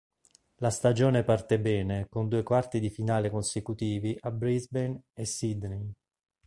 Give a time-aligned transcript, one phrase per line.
[0.55, 5.91] La stagione parte bene con due quarti di finale consecutivi a Brisbane e Sydney.